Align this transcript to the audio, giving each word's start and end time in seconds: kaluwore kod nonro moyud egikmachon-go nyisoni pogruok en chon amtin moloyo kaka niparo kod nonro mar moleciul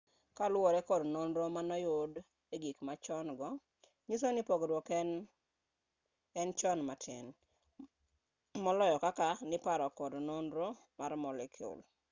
kaluwore 0.37 0.79
kod 0.89 1.01
nonro 1.13 1.43
moyud 1.55 2.13
egikmachon-go 2.55 3.49
nyisoni 4.07 4.41
pogruok 4.49 4.87
en 6.39 6.49
chon 6.59 6.79
amtin 6.85 7.25
moloyo 8.63 8.97
kaka 9.05 9.27
niparo 9.49 9.87
kod 9.99 10.13
nonro 10.27 10.67
mar 10.99 11.11
moleciul 11.23 11.79